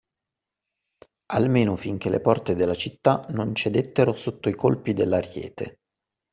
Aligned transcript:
Almeno 1.27 1.75
finché 1.75 2.09
le 2.09 2.21
porte 2.21 2.55
della 2.55 2.73
città 2.73 3.23
non 3.29 3.53
cedettero 3.53 4.13
sotto 4.13 4.49
i 4.49 4.55
colpi 4.55 4.93
dell’ariete. 4.93 5.81